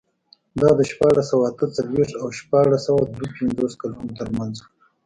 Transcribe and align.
دا 0.61 0.69
د 0.79 0.81
شپاړس 0.91 1.25
سوه 1.31 1.45
اته 1.49 1.65
څلوېښت 1.75 2.13
او 2.21 2.27
شپاړس 2.39 2.81
سوه 2.87 3.01
دوه 3.15 3.27
پنځوس 3.35 3.73
کلونو 3.81 4.11
ترمنځ 4.19 4.55
و. 4.59 4.65